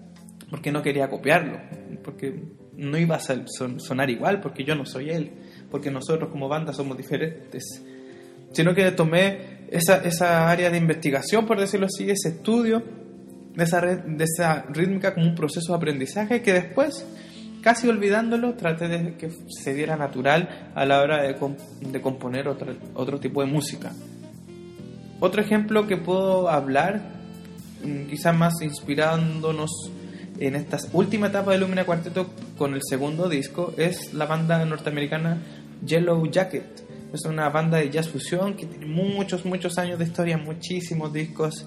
porque 0.49 0.71
no 0.71 0.81
quería 0.81 1.09
copiarlo, 1.09 1.59
porque 2.03 2.41
no 2.77 2.97
iba 2.97 3.15
a 3.15 3.19
sonar 3.19 4.09
igual 4.09 4.39
porque 4.39 4.63
yo 4.63 4.75
no 4.75 4.85
soy 4.85 5.09
él, 5.09 5.31
porque 5.69 5.91
nosotros 5.91 6.29
como 6.29 6.47
banda 6.47 6.73
somos 6.73 6.95
diferentes, 6.95 7.83
sino 8.51 8.73
que 8.73 8.91
tomé 8.91 9.67
esa, 9.69 9.97
esa 9.97 10.49
área 10.49 10.69
de 10.69 10.77
investigación, 10.77 11.45
por 11.45 11.59
decirlo 11.59 11.87
así, 11.87 12.09
ese 12.09 12.29
estudio 12.29 12.83
de 13.55 13.63
esa, 13.63 13.81
de 13.81 14.23
esa 14.23 14.65
rítmica 14.69 15.13
como 15.13 15.25
un 15.25 15.35
proceso 15.35 15.73
de 15.73 15.77
aprendizaje 15.77 16.41
que 16.41 16.53
después, 16.53 17.05
casi 17.61 17.87
olvidándolo, 17.87 18.53
traté 18.53 18.87
de 18.87 19.15
que 19.15 19.31
se 19.49 19.73
diera 19.73 19.97
natural 19.97 20.71
a 20.75 20.85
la 20.85 21.01
hora 21.01 21.23
de, 21.23 21.35
de 21.81 22.01
componer 22.01 22.47
otro, 22.47 22.75
otro 22.93 23.19
tipo 23.19 23.41
de 23.41 23.47
música. 23.47 23.91
Otro 25.19 25.41
ejemplo 25.41 25.87
que 25.87 25.97
puedo 25.97 26.47
hablar, 26.47 27.01
mm, 27.83 28.05
quizás 28.07 28.37
más 28.37 28.61
inspirándonos 28.61 29.91
en 30.39 30.55
esta 30.55 30.77
última 30.93 31.27
etapa 31.27 31.51
de 31.51 31.57
Lumina 31.57 31.83
Cuarteto 31.83 32.27
con 32.57 32.73
el 32.73 32.81
segundo 32.87 33.29
disco, 33.29 33.73
es 33.77 34.13
la 34.13 34.25
banda 34.25 34.63
norteamericana 34.65 35.37
Yellow 35.85 36.29
Jacket. 36.29 36.83
Es 37.13 37.23
una 37.25 37.49
banda 37.49 37.77
de 37.77 37.89
jazz 37.89 38.09
fusión 38.09 38.55
que 38.55 38.65
tiene 38.65 38.85
muchos, 38.85 39.45
muchos 39.45 39.77
años 39.77 39.97
de 39.99 40.05
historia, 40.05 40.37
muchísimos 40.37 41.13
discos. 41.13 41.65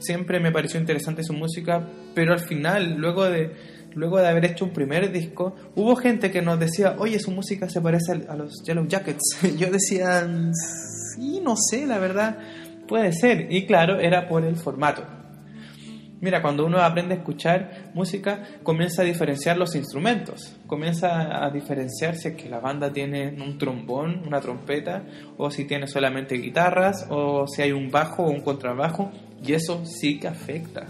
Siempre 0.00 0.40
me 0.40 0.50
pareció 0.50 0.80
interesante 0.80 1.22
su 1.22 1.32
música, 1.32 1.86
pero 2.14 2.32
al 2.32 2.40
final, 2.40 2.96
luego 2.96 3.24
de, 3.24 3.52
luego 3.94 4.18
de 4.18 4.28
haber 4.28 4.46
hecho 4.46 4.64
un 4.64 4.72
primer 4.72 5.12
disco, 5.12 5.54
hubo 5.76 5.94
gente 5.94 6.30
que 6.30 6.42
nos 6.42 6.58
decía, 6.58 6.96
oye, 6.98 7.20
su 7.20 7.30
música 7.30 7.68
se 7.68 7.80
parece 7.80 8.12
a 8.28 8.34
los 8.34 8.62
Yellow 8.64 8.86
Jackets. 8.86 9.38
Yo 9.58 9.70
decía, 9.70 10.28
sí, 11.14 11.40
no 11.44 11.54
sé, 11.56 11.86
la 11.86 11.98
verdad, 11.98 12.38
puede 12.88 13.12
ser. 13.12 13.46
Y 13.52 13.66
claro, 13.66 14.00
era 14.00 14.28
por 14.28 14.44
el 14.44 14.56
formato. 14.56 15.19
Mira, 16.20 16.42
cuando 16.42 16.66
uno 16.66 16.78
aprende 16.82 17.14
a 17.14 17.18
escuchar 17.18 17.90
música, 17.94 18.42
comienza 18.62 19.00
a 19.00 19.04
diferenciar 19.06 19.56
los 19.56 19.74
instrumentos, 19.74 20.54
comienza 20.66 21.44
a 21.44 21.50
diferenciar 21.50 22.14
si 22.14 22.28
es 22.28 22.36
que 22.36 22.50
la 22.50 22.60
banda 22.60 22.92
tiene 22.92 23.28
un 23.42 23.56
trombón, 23.56 24.22
una 24.26 24.38
trompeta, 24.40 25.02
o 25.38 25.50
si 25.50 25.64
tiene 25.64 25.86
solamente 25.86 26.36
guitarras, 26.36 27.06
o 27.08 27.46
si 27.46 27.62
hay 27.62 27.72
un 27.72 27.90
bajo 27.90 28.24
o 28.24 28.30
un 28.30 28.42
contrabajo, 28.42 29.10
y 29.42 29.54
eso 29.54 29.86
sí 29.86 30.20
que 30.20 30.28
afecta. 30.28 30.86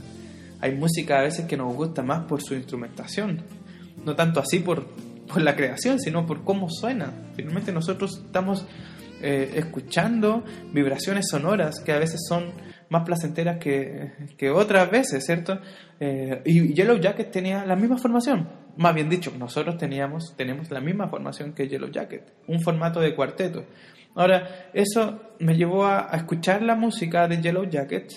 Hay 0.60 0.74
música 0.74 1.20
a 1.20 1.22
veces 1.22 1.46
que 1.46 1.56
nos 1.56 1.74
gusta 1.76 2.02
más 2.02 2.24
por 2.24 2.42
su 2.42 2.54
instrumentación, 2.56 3.44
no 4.04 4.16
tanto 4.16 4.40
así 4.40 4.58
por, 4.58 4.88
por 5.28 5.42
la 5.42 5.54
creación, 5.54 6.00
sino 6.00 6.26
por 6.26 6.42
cómo 6.42 6.68
suena. 6.68 7.12
Finalmente 7.36 7.70
nosotros 7.70 8.20
estamos 8.26 8.66
eh, 9.22 9.52
escuchando 9.54 10.44
vibraciones 10.72 11.28
sonoras 11.30 11.78
que 11.80 11.92
a 11.92 11.98
veces 11.98 12.20
son 12.28 12.52
más 12.90 13.04
placenteras 13.04 13.58
que, 13.58 14.12
que 14.36 14.50
otras 14.50 14.90
veces, 14.90 15.24
¿cierto? 15.24 15.60
Eh, 15.98 16.42
y 16.44 16.74
Yellow 16.74 16.98
Jacket 16.98 17.30
tenía 17.30 17.64
la 17.64 17.76
misma 17.76 17.96
formación, 17.96 18.48
más 18.76 18.94
bien 18.94 19.08
dicho, 19.08 19.32
nosotros 19.38 19.78
teníamos, 19.78 20.34
tenemos 20.36 20.70
la 20.70 20.80
misma 20.80 21.08
formación 21.08 21.52
que 21.52 21.68
Yellow 21.68 21.90
Jacket, 21.90 22.32
un 22.48 22.60
formato 22.60 23.00
de 23.00 23.14
cuarteto. 23.14 23.64
Ahora, 24.14 24.70
eso 24.74 25.20
me 25.38 25.56
llevó 25.56 25.86
a, 25.86 26.10
escuchar 26.14 26.62
la 26.62 26.74
música 26.74 27.28
de 27.28 27.40
Yellow 27.40 27.68
Jacket, 27.68 28.10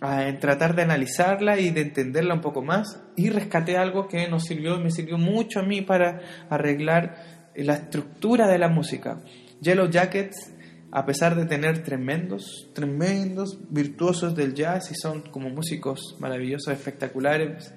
a 0.00 0.32
tratar 0.40 0.74
de 0.74 0.82
analizarla 0.82 1.60
y 1.60 1.70
de 1.70 1.82
entenderla 1.82 2.34
un 2.34 2.40
poco 2.40 2.62
más, 2.62 3.00
y 3.16 3.30
rescaté 3.30 3.76
algo 3.76 4.08
que 4.08 4.26
nos 4.28 4.44
sirvió, 4.44 4.78
me 4.80 4.90
sirvió 4.90 5.18
mucho 5.18 5.60
a 5.60 5.62
mí 5.62 5.82
para 5.82 6.20
arreglar 6.48 7.50
la 7.54 7.74
estructura 7.74 8.48
de 8.48 8.58
la 8.58 8.68
música. 8.68 9.20
Yellow 9.60 9.88
Jackets 9.88 10.52
a 10.92 11.06
pesar 11.06 11.36
de 11.36 11.46
tener 11.46 11.82
tremendos, 11.82 12.68
tremendos 12.72 13.58
virtuosos 13.70 14.34
del 14.34 14.54
jazz 14.54 14.90
y 14.90 14.94
son 14.94 15.22
como 15.22 15.48
músicos 15.50 16.16
maravillosos, 16.18 16.72
espectaculares, 16.72 17.72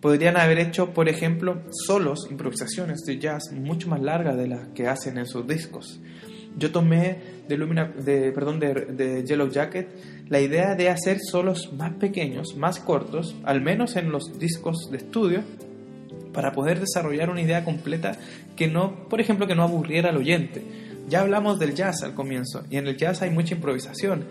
podrían 0.00 0.36
haber 0.36 0.58
hecho, 0.58 0.92
por 0.92 1.08
ejemplo, 1.08 1.62
solos, 1.86 2.26
improvisaciones 2.30 3.02
de 3.06 3.18
jazz 3.18 3.52
mucho 3.52 3.88
más 3.88 4.02
largas 4.02 4.36
de 4.36 4.48
las 4.48 4.68
que 4.68 4.86
hacen 4.86 5.16
en 5.16 5.26
sus 5.26 5.46
discos. 5.46 6.00
Yo 6.58 6.70
tomé 6.70 7.18
de, 7.48 7.56
Lumina, 7.56 7.86
de, 7.86 8.30
perdón, 8.32 8.60
de, 8.60 8.74
de 8.74 9.24
Yellow 9.24 9.48
Jacket 9.48 9.88
la 10.28 10.40
idea 10.40 10.74
de 10.74 10.90
hacer 10.90 11.18
solos 11.20 11.72
más 11.72 11.92
pequeños, 11.94 12.56
más 12.56 12.78
cortos, 12.78 13.34
al 13.44 13.62
menos 13.62 13.96
en 13.96 14.12
los 14.12 14.38
discos 14.38 14.90
de 14.90 14.98
estudio, 14.98 15.42
para 16.34 16.52
poder 16.52 16.80
desarrollar 16.80 17.30
una 17.30 17.40
idea 17.40 17.64
completa 17.64 18.12
que 18.56 18.66
no, 18.66 19.08
por 19.08 19.20
ejemplo, 19.20 19.46
que 19.46 19.54
no 19.54 19.62
aburriera 19.62 20.10
al 20.10 20.16
oyente 20.16 20.91
ya 21.08 21.20
hablamos 21.20 21.58
del 21.58 21.74
jazz 21.74 22.02
al 22.02 22.14
comienzo 22.14 22.64
y 22.70 22.76
en 22.76 22.86
el 22.86 22.96
jazz 22.96 23.22
hay 23.22 23.30
mucha 23.30 23.54
improvisación 23.54 24.24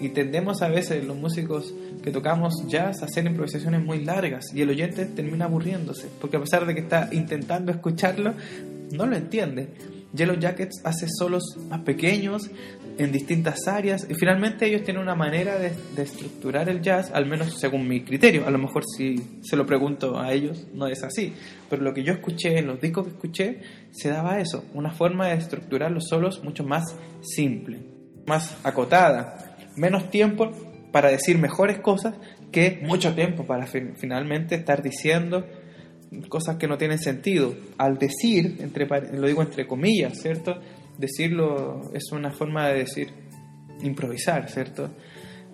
y 0.00 0.10
tendemos 0.10 0.60
a 0.62 0.68
veces 0.68 1.04
los 1.04 1.16
músicos 1.16 1.72
que 2.02 2.10
tocamos 2.10 2.66
jazz 2.68 3.02
a 3.02 3.06
hacer 3.06 3.24
improvisaciones 3.24 3.82
muy 3.82 4.04
largas 4.04 4.52
y 4.54 4.62
el 4.62 4.70
oyente 4.70 5.06
termina 5.06 5.46
aburriéndose 5.46 6.08
porque 6.20 6.36
a 6.36 6.40
pesar 6.40 6.66
de 6.66 6.74
que 6.74 6.80
está 6.80 7.08
intentando 7.12 7.72
escucharlo 7.72 8.34
no 8.92 9.06
lo 9.06 9.16
entiende. 9.16 9.68
Yellow 10.12 10.38
Jackets 10.38 10.80
hace 10.84 11.06
solos 11.08 11.56
más 11.68 11.80
pequeños 11.80 12.50
en 12.98 13.12
distintas 13.12 13.66
áreas 13.68 14.06
y 14.08 14.14
finalmente 14.14 14.66
ellos 14.66 14.82
tienen 14.82 15.02
una 15.02 15.14
manera 15.14 15.58
de, 15.58 15.72
estructurar 15.96 16.68
el 16.68 16.80
jazz, 16.80 17.10
al 17.12 17.26
menos 17.26 17.58
según 17.58 17.86
mi 17.86 18.02
criterio. 18.04 18.46
A 18.46 18.50
lo 18.50 18.58
mejor 18.58 18.84
si 18.84 19.40
se 19.42 19.56
lo 19.56 19.66
pregunto 19.66 20.18
a 20.18 20.32
ellos 20.32 20.66
no 20.72 20.86
es 20.86 21.02
así, 21.02 21.34
pero 21.68 21.82
lo 21.82 21.92
que 21.92 22.02
yo 22.02 22.12
escuché 22.12 22.58
en 22.58 22.66
los 22.66 22.80
discos 22.80 23.06
que 23.06 23.12
escuché 23.12 23.60
se 23.90 24.08
daba 24.08 24.40
eso, 24.40 24.64
una 24.74 24.90
forma 24.90 25.28
de 25.28 25.34
estructurar 25.34 25.90
los 25.90 26.08
solos 26.08 26.42
mucho 26.42 26.64
más 26.64 26.96
simple, 27.20 27.80
más 28.26 28.56
acotada, 28.64 29.56
menos 29.76 30.10
tiempo 30.10 30.50
para 30.92 31.10
decir 31.10 31.36
mejores 31.38 31.80
cosas 31.80 32.14
que 32.50 32.80
mucho 32.82 33.14
tiempo 33.14 33.44
para 33.44 33.66
finalmente 33.66 34.54
estar 34.54 34.82
diciendo 34.82 35.46
cosas 36.28 36.56
que 36.56 36.66
no 36.66 36.78
tienen 36.78 36.98
sentido. 36.98 37.54
Al 37.78 37.98
decir, 37.98 38.56
entre, 38.60 38.86
lo 39.12 39.26
digo 39.26 39.42
entre 39.42 39.66
comillas, 39.66 40.20
¿cierto? 40.20 40.60
Decirlo 40.98 41.90
es 41.94 42.10
una 42.12 42.30
forma 42.30 42.68
de 42.68 42.78
decir 42.78 43.08
improvisar, 43.82 44.48
¿cierto? 44.48 44.90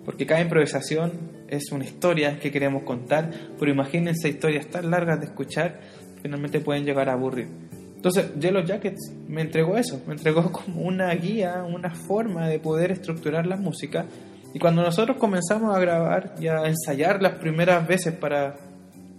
Porque 0.05 0.25
cada 0.25 0.41
improvisación 0.41 1.43
es 1.47 1.71
una 1.71 1.85
historia 1.85 2.39
que 2.39 2.51
queremos 2.51 2.83
contar, 2.83 3.31
pero 3.59 3.71
imagínense 3.71 4.29
historias 4.29 4.67
tan 4.67 4.89
largas 4.91 5.19
de 5.19 5.27
escuchar, 5.27 5.79
finalmente 6.21 6.59
pueden 6.59 6.85
llegar 6.85 7.09
a 7.09 7.13
aburrir. 7.13 7.47
Entonces, 7.95 8.33
Yellow 8.37 8.65
Jackets 8.65 9.13
me 9.29 9.41
entregó 9.41 9.77
eso, 9.77 10.01
me 10.05 10.13
entregó 10.13 10.51
como 10.51 10.81
una 10.81 11.13
guía, 11.15 11.63
una 11.63 11.91
forma 11.95 12.49
de 12.49 12.59
poder 12.59 12.91
estructurar 12.91 13.45
la 13.47 13.55
música. 13.55 14.05
Y 14.53 14.59
cuando 14.59 14.83
nosotros 14.83 15.17
comenzamos 15.17 15.75
a 15.75 15.79
grabar 15.79 16.35
y 16.39 16.47
a 16.47 16.67
ensayar 16.67 17.21
las 17.21 17.35
primeras 17.35 17.87
veces 17.87 18.13
para 18.13 18.55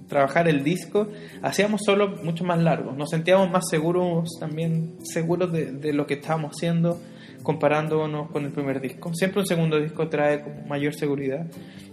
trabajar 0.09 0.49
el 0.49 0.63
disco, 0.63 1.09
hacíamos 1.43 1.83
solo 1.85 2.17
mucho 2.23 2.45
más 2.45 2.63
largos, 2.63 2.97
nos 2.97 3.11
sentíamos 3.11 3.51
más 3.51 3.65
seguros, 3.69 4.37
también 4.39 4.97
seguros 5.03 5.53
de, 5.53 5.73
de, 5.73 5.93
lo 5.93 6.07
que 6.07 6.15
estábamos 6.15 6.53
haciendo, 6.57 7.01
comparándonos 7.43 8.31
con 8.31 8.45
el 8.45 8.53
primer 8.53 8.81
disco. 8.81 9.13
Siempre 9.15 9.41
un 9.41 9.47
segundo 9.47 9.79
disco 9.79 10.09
trae 10.09 10.43
mayor 10.67 10.95
seguridad, 10.95 11.47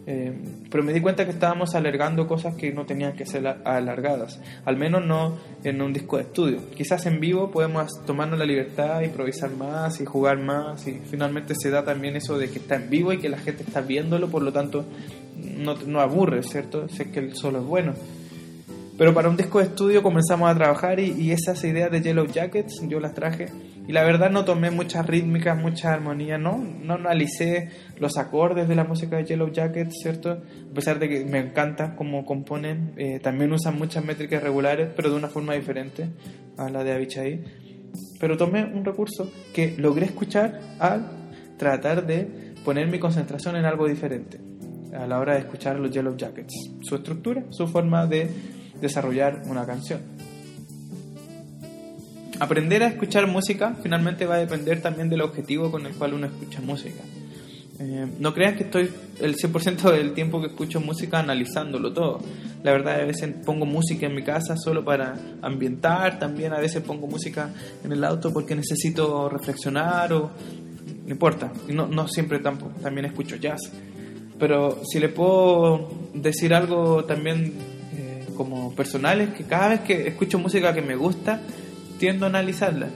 eh, 0.08 0.34
pero 0.72 0.84
me 0.84 0.94
di 0.94 1.02
cuenta 1.02 1.26
que 1.26 1.32
estábamos 1.32 1.76
alargando 1.76 2.28
cosas 2.28 2.56
que 2.56 2.72
no 2.72 2.86
tenían 2.86 3.14
que 3.14 3.26
ser 3.26 3.46
alargadas, 3.46 4.42
al 4.66 4.78
menos 4.78 5.06
no 5.06 5.38
en 5.64 5.82
un 5.82 5.94
disco 5.94 6.18
de 6.18 6.24
estudio. 6.24 6.60
Quizás 6.76 7.06
en 7.06 7.20
vivo 7.20 7.52
podemos 7.52 7.92
tomarnos 8.08 8.40
la 8.40 8.46
libertad, 8.46 9.02
improvisar 9.02 9.52
más 9.52 10.02
y 10.02 10.06
jugar 10.06 10.40
más, 10.40 10.88
y 10.88 11.02
finalmente 11.06 11.54
se 11.56 11.70
da 11.70 11.84
también 11.84 12.16
eso 12.16 12.38
de 12.40 12.50
que 12.50 12.60
está 12.60 12.76
en 12.76 12.90
vivo 12.90 13.14
y 13.14 13.20
que 13.20 13.30
la 13.30 13.38
gente 13.38 13.64
está 13.64 13.82
viéndolo, 13.82 14.30
por 14.30 14.42
lo 14.42 14.52
tanto 14.52 14.86
no, 15.62 16.00
aburre, 16.00 16.44
¿cierto? 16.44 16.88
Sé 16.90 17.12
que 17.12 17.20
el 17.20 17.36
solo 17.36 17.60
es 17.60 17.66
bueno. 17.66 17.94
Pero 18.98 19.14
para 19.14 19.30
un 19.30 19.38
disco 19.38 19.60
de 19.60 19.66
estudio 19.66 20.04
comenzamos 20.04 20.50
a 20.50 20.56
trabajar 20.56 21.00
y, 21.00 21.32
esas 21.32 21.64
ideas 21.64 21.90
de 21.90 22.02
Yellow 22.02 22.28
Jackets 22.28 22.82
yo 22.88 23.00
las 23.00 23.14
traje. 23.14 23.48
Y 23.88 23.94
la 23.94 24.04
verdad 24.04 24.30
no 24.30 24.46
tomé 24.46 24.70
muchas 24.70 25.08
rítmicas, 25.08 25.58
mucha 25.58 25.92
armonía, 25.92 26.38
no, 26.38 26.58
no 26.58 26.94
analicé 26.94 27.70
los 27.98 28.18
acordes 28.18 28.68
de 28.68 28.76
la 28.76 28.84
música 28.84 29.18
de 29.18 29.26
Yellow 29.26 29.52
Jackets, 29.52 29.96
¿cierto? 30.04 30.32
A 30.32 30.74
pesar 30.74 31.00
de 31.00 31.10
que 31.10 31.26
me 31.26 31.40
encanta 31.40 31.96
cómo 31.96 32.26
componen, 32.26 32.94
eh, 32.96 33.20
también 33.20 33.52
usan 33.52 33.78
muchas 33.78 34.06
métricas 34.06 34.44
regulares, 34.44 34.90
pero 34.96 35.10
de 35.10 35.16
una 35.16 35.30
forma 35.30 35.56
diferente 35.56 36.10
a 36.58 36.70
la 36.70 36.84
de 36.84 36.94
Avichai. 36.94 37.44
Pero 38.20 38.38
tomé 38.38 38.64
un 38.66 38.86
recurso 38.86 39.32
que 39.54 39.76
logré 39.78 40.06
escuchar 40.06 40.60
al 40.78 41.10
tratar 41.58 42.06
de 42.06 42.54
poner 42.64 42.88
mi 42.88 43.00
concentración 43.00 43.56
en 43.56 43.66
algo 43.66 43.88
diferente 43.88 44.51
a 44.98 45.08
la 45.08 45.20
hora 45.20 45.34
de 45.34 45.40
escuchar 45.40 45.80
los 45.80 45.92
Yellow 45.92 46.16
Jackets. 46.16 46.54
Su 46.82 46.96
estructura, 46.96 47.44
su 47.50 47.68
forma 47.68 48.06
de 48.06 48.30
desarrollar 48.80 49.44
una 49.46 49.66
canción. 49.66 50.02
Aprender 52.40 52.82
a 52.84 52.88
escuchar 52.88 53.28
música 53.28 53.76
finalmente 53.84 54.26
va 54.26 54.36
a 54.36 54.40
depender 54.40 54.82
también 54.82 55.10
del 55.10 55.22
objetivo 55.22 55.70
con 55.70 55.86
el 55.86 55.94
cual 55.94 56.16
uno 56.16 56.26
escucha 56.26 56.60
música. 56.62 57.02
Eh, 57.80 58.08
no 58.20 58.34
crean 58.34 58.56
que 58.56 58.64
estoy 58.64 58.92
el 59.20 59.36
100% 59.36 59.92
del 59.92 60.14
tiempo 60.14 60.40
que 60.40 60.48
escucho 60.48 60.80
música 60.80 61.20
analizándolo 61.20 61.94
todo. 61.94 62.20
La 62.64 62.72
verdad, 62.72 63.02
a 63.02 63.06
veces 63.06 63.34
pongo 63.46 63.66
música 63.66 64.06
en 64.06 64.16
mi 64.16 64.24
casa 64.24 64.56
solo 64.56 64.84
para 64.84 65.16
ambientar, 65.42 66.20
también 66.20 66.54
a 66.54 66.60
veces 66.60 66.84
pongo 66.84 67.08
música 67.08 67.50
en 67.84 67.92
el 67.92 68.04
auto 68.04 68.32
porque 68.32 68.56
necesito 68.56 69.30
reflexionar 69.30 70.14
o 70.14 70.32
no 71.06 71.12
importa. 71.12 71.52
No, 71.70 71.88
no 71.88 72.08
siempre 72.08 72.40
tampoco, 72.40 72.72
también 72.82 73.06
escucho 73.06 73.36
jazz. 73.36 73.72
Pero 74.42 74.82
si 74.84 75.00
le 75.00 75.08
puedo 75.08 75.88
decir 76.14 76.54
algo 76.54 77.06
también 77.06 77.54
como 78.36 78.74
personales 78.74 79.30
que 79.36 79.44
cada 79.44 79.70
vez 79.70 79.82
que 79.82 80.08
escucho 80.08 80.40
música 80.40 80.74
que 80.74 80.82
me 80.82 80.96
gusta, 80.96 81.42
tiendo 82.00 82.26
a 82.26 82.30
analizarla. 82.30 82.90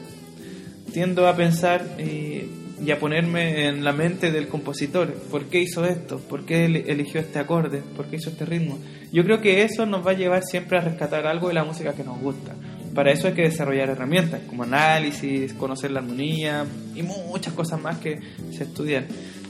Tiendo 0.92 1.28
a 1.28 1.36
pensar 1.36 1.86
eh, 2.00 2.48
y 2.84 2.90
a 2.90 2.98
ponerme 2.98 3.68
en 3.68 3.84
la 3.84 3.94
mente 3.94 4.32
del 4.32 4.48
compositor. 4.48 5.14
¿Por 5.14 5.46
qué 5.46 5.62
hizo 5.62 5.86
esto? 5.86 6.18
¿Por 6.18 6.46
qué 6.46 6.66
eligió 6.66 7.20
este 7.20 7.38
acorde? 7.38 7.84
¿Por 7.96 8.08
qué 8.08 8.16
hizo 8.16 8.32
este 8.32 8.46
ritmo? 8.46 8.80
Yo 9.12 9.24
creo 9.24 9.40
que 9.40 9.62
eso 9.62 9.86
nos 9.86 10.04
va 10.04 10.12
a 10.12 10.16
llevar 10.16 10.44
siempre 10.44 10.80
a 10.80 10.82
rescatar 10.82 11.28
algo 11.28 11.50
de 11.50 11.54
la 11.54 11.64
música 11.64 11.94
que 11.94 12.04
nos 12.04 12.20
gusta. 12.20 12.56
Para 12.96 13.12
eso 13.12 13.28
hay 13.28 13.34
que 13.34 13.44
desarrollar 13.44 13.90
herramientas 13.90 14.42
como 14.48 14.64
análisis, 14.64 15.54
conocer 15.54 15.92
la 15.92 16.00
armonía 16.00 16.66
y 16.96 17.04
muchas 17.04 17.54
cosas 17.54 17.80
más 17.80 17.98
que 18.00 18.20
se 18.52 18.64
estudian. 18.64 19.06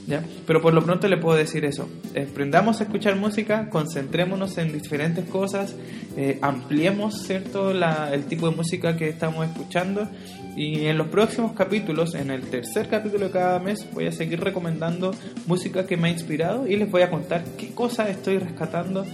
¿Ya? 0.06 0.22
Pero 0.46 0.62
por 0.62 0.72
lo 0.74 0.82
pronto 0.82 1.08
le 1.08 1.16
puedo 1.16 1.36
decir 1.36 1.64
eso. 1.64 1.88
Aprendamos 2.10 2.80
a 2.80 2.84
escuchar 2.84 3.16
música, 3.16 3.68
concentrémonos 3.70 4.58
en 4.58 4.72
diferentes 4.72 5.28
cosas, 5.28 5.74
eh, 6.16 6.38
ampliemos 6.42 7.22
¿cierto? 7.26 7.72
La, 7.72 8.12
el 8.12 8.24
tipo 8.24 8.48
de 8.48 8.56
música 8.56 8.96
que 8.96 9.08
estamos 9.08 9.46
escuchando 9.46 10.08
y 10.56 10.86
en 10.86 10.96
los 10.96 11.08
próximos 11.08 11.52
capítulos, 11.52 12.14
en 12.14 12.30
el 12.30 12.42
tercer 12.42 12.88
capítulo 12.88 13.26
de 13.26 13.30
cada 13.30 13.58
mes, 13.58 13.86
voy 13.92 14.06
a 14.06 14.12
seguir 14.12 14.40
recomendando 14.40 15.14
música 15.46 15.86
que 15.86 15.98
me 15.98 16.08
ha 16.08 16.10
inspirado 16.10 16.66
y 16.66 16.76
les 16.76 16.90
voy 16.90 17.02
a 17.02 17.10
contar 17.10 17.44
qué 17.58 17.74
cosas 17.74 18.08
estoy 18.08 18.38
rescatando 18.38 19.04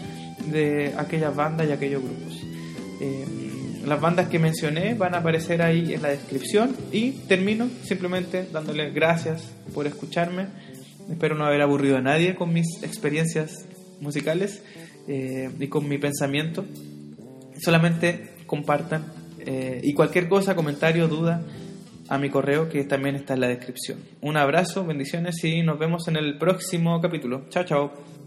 de 0.52 0.94
aquellas 0.96 1.34
bandas 1.34 1.68
y 1.68 1.72
aquellos 1.72 2.00
grupos. 2.00 2.40
Eh, 3.00 3.24
las 3.84 4.00
bandas 4.00 4.28
que 4.28 4.38
mencioné 4.38 4.94
van 4.94 5.16
a 5.16 5.18
aparecer 5.18 5.60
ahí 5.62 5.92
en 5.94 6.02
la 6.02 6.10
descripción 6.10 6.76
y 6.92 7.10
termino 7.26 7.68
simplemente 7.82 8.46
dándole 8.52 8.90
gracias 8.90 9.50
por 9.74 9.88
escucharme. 9.88 10.46
Espero 11.10 11.34
no 11.34 11.44
haber 11.44 11.62
aburrido 11.62 11.96
a 11.96 12.00
nadie 12.00 12.34
con 12.34 12.52
mis 12.52 12.82
experiencias 12.82 13.66
musicales 14.00 14.62
eh, 15.08 15.50
y 15.58 15.66
con 15.68 15.88
mi 15.88 15.98
pensamiento. 15.98 16.64
Solamente 17.60 18.30
compartan 18.46 19.04
eh, 19.38 19.80
y 19.82 19.94
cualquier 19.94 20.28
cosa, 20.28 20.54
comentario, 20.54 21.08
duda 21.08 21.42
a 22.08 22.18
mi 22.18 22.30
correo 22.30 22.68
que 22.68 22.84
también 22.84 23.16
está 23.16 23.34
en 23.34 23.40
la 23.40 23.48
descripción. 23.48 23.98
Un 24.20 24.36
abrazo, 24.36 24.84
bendiciones 24.84 25.42
y 25.44 25.62
nos 25.62 25.78
vemos 25.78 26.08
en 26.08 26.16
el 26.16 26.38
próximo 26.38 27.00
capítulo. 27.00 27.46
Chao, 27.48 27.64
chao. 27.64 28.21